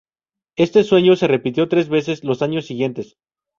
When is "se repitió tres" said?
1.15-1.87